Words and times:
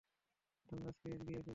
Thanraj, 0.65 0.95
please 1.01 1.19
গিয়ে 1.27 1.37
ওকে 1.41 1.45
বুঝা। 1.45 1.49